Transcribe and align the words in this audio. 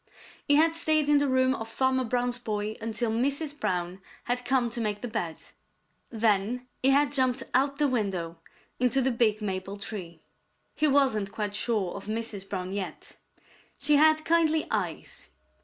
He 0.47 0.55
had 0.55 0.73
stayed 0.73 1.09
in 1.09 1.19
the 1.19 1.27
room 1.27 1.53
of 1.53 1.69
Farmer 1.69 2.03
Brown's 2.03 2.39
boy 2.39 2.75
until 2.81 3.11
Mrs. 3.11 3.59
Brown 3.59 4.01
had 4.23 4.43
come 4.45 4.71
to 4.71 4.81
make 4.81 5.01
the 5.01 5.07
bed. 5.07 5.37
Then 6.09 6.65
he 6.81 6.89
had 6.89 7.11
jumped 7.11 7.43
out 7.53 7.77
the 7.77 7.87
window 7.87 8.39
into 8.79 8.99
the 9.03 9.11
big 9.11 9.43
maple 9.43 9.77
tree. 9.77 10.23
He 10.73 10.87
wasn't 10.87 11.31
quite 11.31 11.53
sure 11.53 11.93
of 11.93 12.07
Mrs. 12.07 12.49
Brown 12.49 12.71
yet. 12.71 13.17
She 13.77 13.97
had 13.97 14.25
kindly 14.25 14.65
eyes. 14.71 15.29